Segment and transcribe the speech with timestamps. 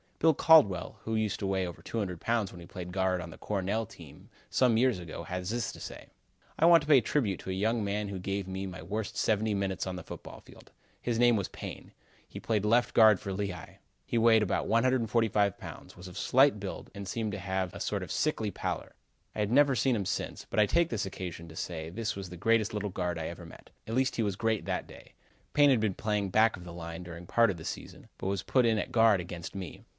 [0.17, 3.39] Bill Caldwell, who used to weigh over 200 pounds when he played guard on the
[3.39, 6.09] Cornell team some years ago, has this to say:
[6.59, 9.15] "I want to pay a tribute to a young man who gave me my worst
[9.17, 10.71] seventy minutes on the football field.
[11.01, 11.91] His name was Payne.
[12.27, 13.77] He played left guard for Lehigh.
[14.05, 18.03] He weighed about 145 pounds; was of slight build and seemed to have a sort
[18.03, 18.93] of sickly pallor.
[19.35, 22.29] I have never seen him since, but I take this occasion to say this was
[22.29, 23.71] the greatest little guard I ever met.
[23.87, 25.13] At least he was great that day.
[25.53, 28.43] Payne had been playing back of the line during part of the season, but was
[28.43, 29.81] put in at guard against me.